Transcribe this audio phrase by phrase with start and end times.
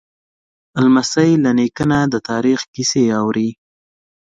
[0.83, 3.49] لمسی له نیکه نه د تاریخ کیسې اوري.